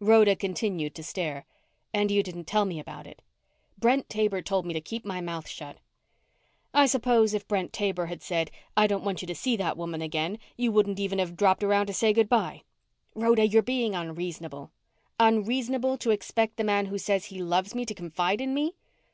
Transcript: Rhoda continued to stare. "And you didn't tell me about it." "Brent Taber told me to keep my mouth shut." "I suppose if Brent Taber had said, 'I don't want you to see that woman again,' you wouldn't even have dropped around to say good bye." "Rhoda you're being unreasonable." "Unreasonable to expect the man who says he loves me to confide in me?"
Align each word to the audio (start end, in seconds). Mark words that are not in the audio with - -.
Rhoda 0.00 0.34
continued 0.34 0.94
to 0.94 1.02
stare. 1.02 1.44
"And 1.92 2.10
you 2.10 2.22
didn't 2.22 2.46
tell 2.46 2.64
me 2.64 2.80
about 2.80 3.06
it." 3.06 3.20
"Brent 3.76 4.08
Taber 4.08 4.40
told 4.40 4.64
me 4.64 4.72
to 4.72 4.80
keep 4.80 5.04
my 5.04 5.20
mouth 5.20 5.46
shut." 5.46 5.76
"I 6.72 6.86
suppose 6.86 7.34
if 7.34 7.46
Brent 7.46 7.74
Taber 7.74 8.06
had 8.06 8.22
said, 8.22 8.50
'I 8.78 8.86
don't 8.86 9.04
want 9.04 9.20
you 9.20 9.26
to 9.26 9.34
see 9.34 9.58
that 9.58 9.76
woman 9.76 10.00
again,' 10.00 10.38
you 10.56 10.72
wouldn't 10.72 10.98
even 11.00 11.18
have 11.18 11.36
dropped 11.36 11.62
around 11.62 11.88
to 11.88 11.92
say 11.92 12.14
good 12.14 12.30
bye." 12.30 12.62
"Rhoda 13.14 13.46
you're 13.46 13.60
being 13.62 13.94
unreasonable." 13.94 14.70
"Unreasonable 15.20 15.98
to 15.98 16.12
expect 16.12 16.56
the 16.56 16.64
man 16.64 16.86
who 16.86 16.96
says 16.96 17.26
he 17.26 17.42
loves 17.42 17.74
me 17.74 17.84
to 17.84 17.92
confide 17.94 18.40
in 18.40 18.54
me?" 18.54 18.76